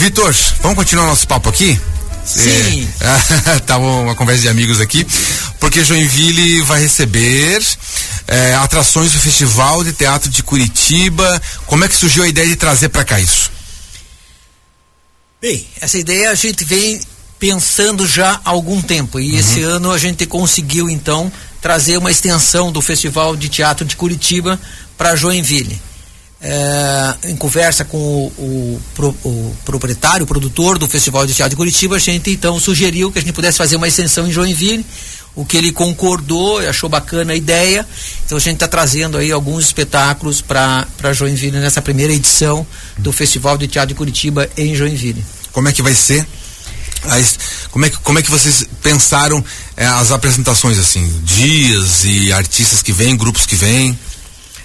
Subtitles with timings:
[0.00, 1.78] Vitor, vamos continuar nosso papo aqui?
[2.24, 2.88] Sim.
[3.00, 5.06] É, tá uma conversa de amigos aqui,
[5.60, 7.62] porque Joinville vai receber
[8.26, 11.42] é, atrações do Festival de Teatro de Curitiba.
[11.66, 13.50] Como é que surgiu a ideia de trazer para cá isso?
[15.38, 16.98] Bem, essa ideia a gente vem
[17.38, 19.38] pensando já há algum tempo e uhum.
[19.38, 21.30] esse ano a gente conseguiu então
[21.60, 24.58] trazer uma extensão do Festival de Teatro de Curitiba
[24.96, 25.78] para Joinville.
[26.42, 31.56] É, em conversa com o, o, o, proprietário, o produtor do Festival de Teatro de
[31.56, 34.86] Curitiba, a gente então sugeriu que a gente pudesse fazer uma extensão em Joinville,
[35.34, 37.86] o que ele concordou, achou bacana a ideia.
[38.24, 43.58] Então a gente está trazendo aí alguns espetáculos para Joinville nessa primeira edição do Festival
[43.58, 45.22] de Teatro de Curitiba em Joinville.
[45.52, 46.26] Como é que vai ser?
[47.04, 47.38] As,
[47.70, 49.42] como, é que, como é que vocês pensaram
[49.76, 51.06] é, as apresentações assim?
[51.22, 53.98] Dias e artistas que vêm, grupos que vêm?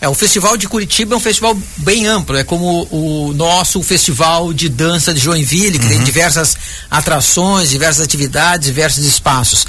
[0.00, 4.50] É, o Festival de Curitiba é um festival bem amplo, é como o nosso Festival
[4.54, 5.92] de Dança de Joinville, que uhum.
[5.92, 6.56] tem diversas
[6.90, 9.66] atrações, diversas atividades, diversos espaços.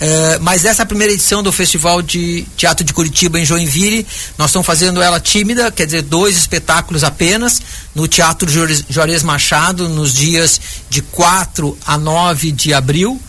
[0.00, 4.06] É, mas nessa primeira edição do Festival de Teatro de Curitiba em Joinville,
[4.38, 7.60] nós estamos fazendo ela tímida, quer dizer, dois espetáculos apenas,
[7.94, 8.50] no Teatro
[8.88, 13.20] Juarez Machado, nos dias de 4 a 9 de abril.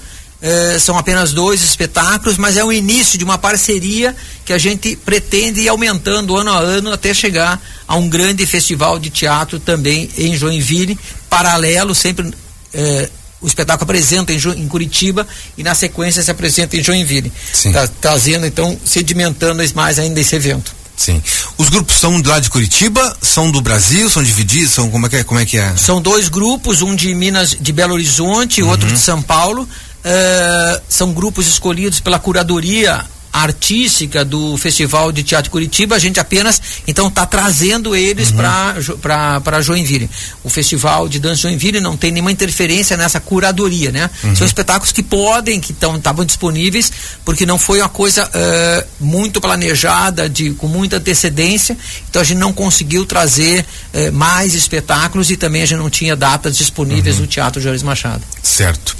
[0.47, 4.15] É, são apenas dois espetáculos, mas é o início de uma parceria
[4.45, 8.99] que a gente pretende ir aumentando ano a ano até chegar a um grande festival
[8.99, 12.31] de teatro também em Joinville, paralelo, sempre
[12.71, 13.09] é,
[13.41, 17.33] o espetáculo apresenta em, em, Curitiba e na sequência se apresenta em Joinville.
[17.71, 20.75] Tá, trazendo então, sedimentando mais ainda esse evento.
[20.95, 21.21] Sim.
[21.57, 25.09] Os grupos são de lá de Curitiba, são do Brasil, são divididos, são como é
[25.09, 25.23] que é?
[25.23, 25.75] Como é, que é?
[25.75, 28.69] São dois grupos, um de Minas, de Belo Horizonte, uhum.
[28.69, 29.67] outro de São Paulo.
[30.06, 33.03] Uh, são grupos escolhidos pela curadoria
[33.36, 38.98] artística do Festival de Teatro Curitiba, a gente apenas então está trazendo eles uhum.
[38.98, 40.09] para Joinville.
[40.42, 44.09] O Festival de Dança Joinville não tem nenhuma interferência nessa curadoria, né?
[44.23, 44.36] Uhum.
[44.36, 46.89] São espetáculos que podem, que estavam disponíveis,
[47.26, 51.77] porque não foi uma coisa uh, muito planejada, de, com muita antecedência,
[52.10, 56.15] então a gente não conseguiu trazer uh, mais espetáculos e também a gente não tinha
[56.15, 57.23] datas disponíveis uhum.
[57.23, 58.23] no Teatro Jorge Machado.
[58.42, 58.95] Certo.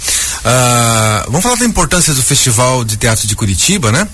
[0.46, 4.06] Uh, vamos falar da importância do Festival de Teatro de Curitiba, né?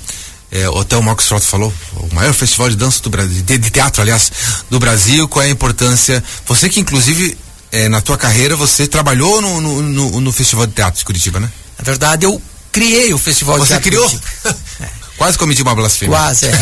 [0.50, 3.70] É, até o Marcos Frota falou, o maior festival de dança do Brasil, de, de,
[3.70, 4.30] teatro, aliás,
[4.68, 6.22] do Brasil, qual é a importância?
[6.46, 7.38] Você que, inclusive,
[7.70, 11.40] é, na tua carreira, você trabalhou no, no, no, no, Festival de Teatro de Curitiba,
[11.40, 11.50] né?
[11.78, 14.20] Na verdade, eu criei o Festival você de Teatro criou?
[15.22, 16.16] Quase cometi uma blasfêmia.
[16.16, 16.52] Quase, é.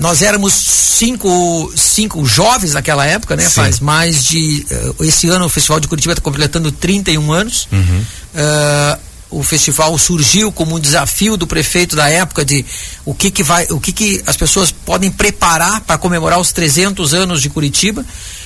[0.00, 3.42] Nós éramos cinco, cinco jovens naquela época, né?
[3.42, 3.56] Sim.
[3.56, 4.66] Faz mais de.
[4.98, 7.68] Uh, esse ano o Festival de Curitiba está completando 31 anos.
[7.70, 8.04] Uhum.
[8.34, 8.98] Uh,
[9.32, 12.64] o festival surgiu como um desafio do prefeito da época de
[13.04, 17.14] o que que vai, o que que as pessoas podem preparar para comemorar os 300
[17.14, 18.04] anos de Curitiba.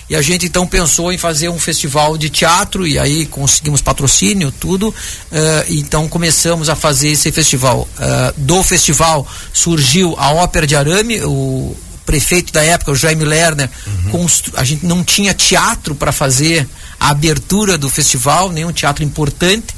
[0.09, 4.53] E a gente então pensou em fazer um festival de teatro e aí conseguimos patrocínio,
[4.53, 4.89] tudo.
[4.89, 4.95] Uh,
[5.69, 7.89] então começamos a fazer esse festival.
[7.99, 13.69] Uh, do festival surgiu a Ópera de Arame, o prefeito da época, o Jaime Lerner,
[13.87, 14.27] uhum.
[14.55, 16.67] a gente não tinha teatro para fazer
[17.01, 19.75] a abertura do festival, nenhum teatro importante.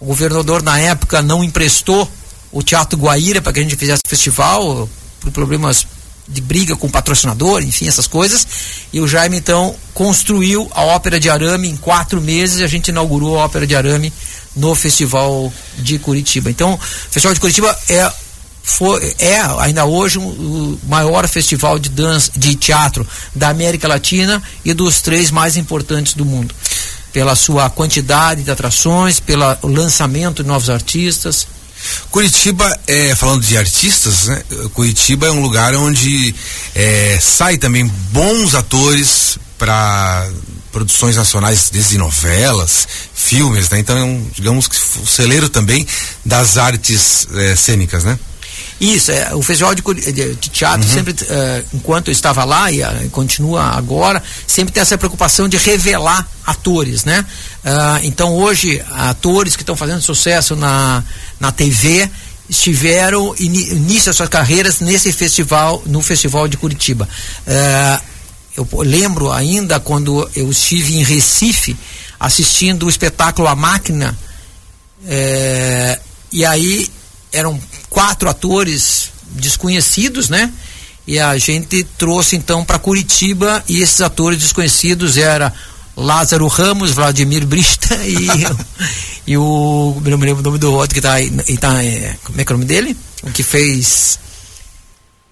[0.00, 2.10] O governador na época não emprestou
[2.50, 4.88] o Teatro Guaíra para que a gente fizesse o festival,
[5.20, 5.86] por problemas
[6.30, 8.46] de briga com o patrocinador, enfim, essas coisas.
[8.92, 12.62] E o Jaime então construiu a Ópera de Arame em quatro meses.
[12.62, 14.12] A gente inaugurou a Ópera de Arame
[14.54, 16.50] no Festival de Curitiba.
[16.50, 16.78] Então, o
[17.10, 18.10] Festival de Curitiba é
[18.62, 24.40] foi, é ainda hoje um, o maior festival de dança, de teatro da América Latina
[24.64, 26.54] e dos três mais importantes do mundo
[27.12, 31.46] pela sua quantidade de atrações, pelo lançamento de novos artistas.
[32.10, 34.42] Curitiba, é, falando de artistas, né?
[34.74, 36.34] Curitiba é um lugar onde
[36.74, 40.28] é, sai também bons atores para
[40.72, 43.78] produções nacionais, desde novelas, filmes, né?
[43.78, 45.86] Então é um, digamos que o celeiro também
[46.24, 48.18] das artes é, cênicas, né?
[48.80, 50.94] Isso, é, o Festival de, de, de Teatro uhum.
[50.94, 55.58] sempre, uh, enquanto eu estava lá e uh, continua agora, sempre tem essa preocupação de
[55.58, 57.26] revelar atores, né?
[57.62, 61.04] Uh, então hoje, atores que estão fazendo sucesso na,
[61.38, 62.08] na TV
[62.48, 67.08] estiveram início das suas carreiras nesse festival, no Festival de Curitiba.
[68.56, 71.76] eu lembro ainda quando eu estive em Recife
[72.18, 74.18] assistindo o espetáculo A Máquina,
[76.32, 76.90] e aí
[77.32, 80.52] eram quatro atores desconhecidos, né?
[81.06, 85.52] E a gente trouxe então para Curitiba e esses atores desconhecidos era
[85.96, 88.28] Lázaro Ramos, Vladimir Brista e,
[89.26, 90.00] e o.
[90.04, 91.30] Não me lembro o nome do outro que está aí.
[91.58, 92.96] Tá, é, como é que é o nome dele?
[93.22, 94.18] O que fez.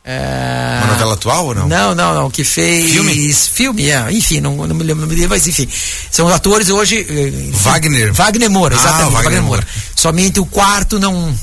[0.05, 0.81] É...
[0.85, 1.69] Uma novela atual ou não?
[1.69, 2.31] Não, não, não.
[2.31, 2.91] Que fez.
[2.91, 3.33] Filme?
[3.35, 4.11] Filme, é.
[4.11, 5.69] Enfim, não, não me lembro, não me lembro, mas enfim.
[6.11, 7.01] São atores hoje.
[7.01, 8.13] Enfim, Wagner.
[8.15, 9.09] Wagner Moura, Ah, exatamente.
[9.09, 9.63] o Wagner Wagner Moura.
[9.63, 9.83] Moura.
[9.95, 11.35] Somente o quarto não.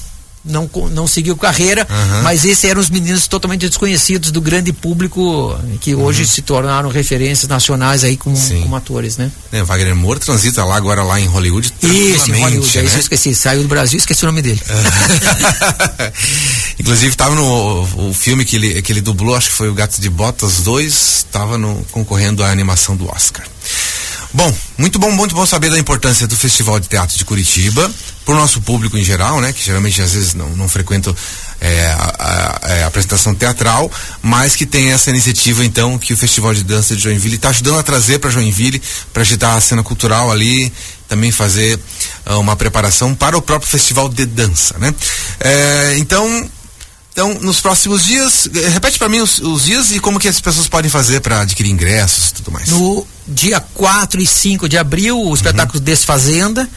[0.45, 2.21] Não, não seguiu carreira, Aham.
[2.21, 7.49] mas esses eram os meninos totalmente desconhecidos do grande público que hoje se tornaram referências
[7.49, 8.61] nacionais aí como, Uhum.
[8.61, 9.31] Como atores, né?
[9.51, 11.73] É, Wagner Moura transita lá agora lá em Hollywood.
[11.81, 12.95] Isso, em Hollywood, é isso né?
[12.95, 13.33] eu esqueci.
[13.33, 14.61] Saiu do Brasil, esqueci o nome dele.
[16.79, 19.99] Inclusive estava no o filme que ele, que ele dublou, acho que foi o Gato
[19.99, 21.57] de Botas 2, estava
[21.91, 23.45] concorrendo à animação do Oscar.
[24.33, 27.89] Bom, muito bom, muito bom saber da importância do Festival de Teatro de Curitiba,
[28.25, 29.53] para o nosso público em geral, né?
[29.53, 31.13] Que geralmente às vezes não, não frequenta
[31.61, 33.91] é, a, a- a apresentação teatral,
[34.21, 37.77] mas que tem essa iniciativa então que o Festival de Dança de Joinville está ajudando
[37.79, 38.81] a trazer para Joinville,
[39.13, 40.73] para agitar a cena cultural ali,
[41.07, 41.79] também fazer
[42.25, 44.93] ah, uma preparação para o próprio Festival de Dança, né?
[45.39, 46.49] É, então,
[47.13, 50.67] então, nos próximos dias, repete para mim os, os dias e como que as pessoas
[50.67, 52.67] podem fazer para adquirir ingressos e tudo mais.
[52.69, 56.67] No dia 4 e 5 de abril, o espetáculo Desfazenda.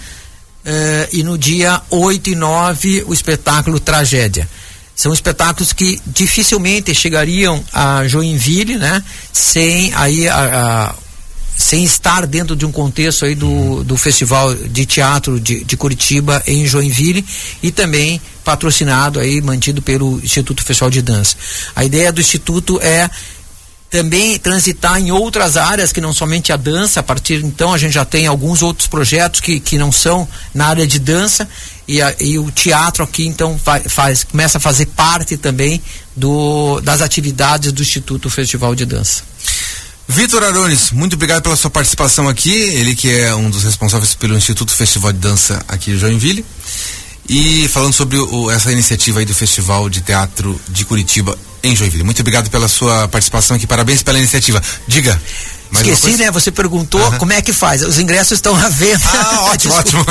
[0.70, 4.46] Eh, e no dia 8 e 9, o espetáculo Tragédia.
[4.94, 9.02] São espetáculos que dificilmente chegariam a Joinville, né?
[9.32, 10.34] Sem aí a-
[10.90, 10.94] a-
[11.56, 16.40] sem estar dentro de um contexto aí do, do Festival de Teatro de, de Curitiba
[16.46, 17.24] em Joinville
[17.62, 21.36] e também patrocinado aí, mantido pelo Instituto Festival de Dança.
[21.74, 23.08] A ideia do Instituto é
[23.90, 27.00] também transitar em outras áreas que não somente a dança.
[27.00, 30.66] A partir então a gente já tem alguns outros projetos que, que não são na
[30.66, 31.48] área de dança
[31.86, 35.82] e, a- e o teatro aqui então vai- faz, começa a fazer parte também
[36.14, 39.22] do, das atividades do Instituto Festival de Dança.
[40.06, 42.50] Vitor Arones, muito obrigado pela sua participação aqui.
[42.52, 46.44] Ele que é um dos responsáveis pelo Instituto Festival de Dança aqui em Joinville.
[47.28, 52.04] E falando sobre o- essa iniciativa aí do Festival de Teatro de Curitiba em Joinville.
[52.04, 53.66] Muito obrigado pela sua participação aqui.
[53.66, 54.62] Parabéns pela iniciativa.
[54.86, 55.20] Diga.
[55.70, 56.30] mais Esqueci, né?
[56.30, 57.18] Você perguntou Aham.
[57.18, 57.82] como é que faz.
[57.82, 59.00] Os ingressos estão à venda.
[59.04, 60.06] Ah, ótimo, ótimo.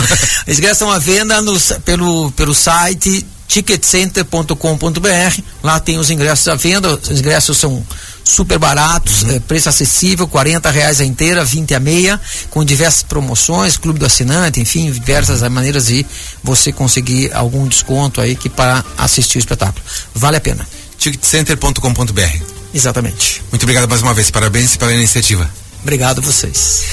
[0.47, 5.41] Os ingressos estão à venda no pelo, pelo site ticketcenter.com.br.
[5.63, 6.95] Lá tem os ingressos à venda.
[6.95, 7.83] Os ingressos são
[8.23, 9.31] super baratos, Uhum.
[9.37, 14.05] eh, preço acessível, 40 reais a inteira, 20 a meia, com diversas promoções, clube do
[14.05, 16.05] assinante, enfim, diversas maneiras de
[16.43, 19.81] você conseguir algum desconto aí que para assistir o espetáculo.
[20.13, 20.67] Vale a pena.
[20.97, 22.57] Ticketcenter.com.br.
[22.73, 23.41] Exatamente.
[23.51, 24.29] Muito obrigado mais uma vez.
[24.29, 25.49] Parabéns pela iniciativa.
[25.81, 26.83] Obrigado a vocês.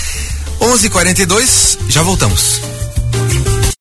[0.60, 2.60] 11:42 já voltamos.